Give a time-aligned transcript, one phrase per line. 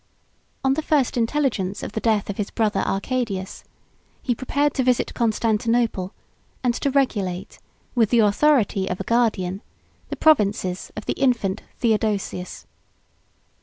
[0.63, 3.63] On the first intelligence of the death of his brother Arcadius,
[4.19, 6.11] he prepared to visit Constantinople,
[6.63, 7.59] and to regulate,
[7.93, 9.61] with the authority of a guardian,
[10.09, 12.65] the provinces of the infant Theodosius.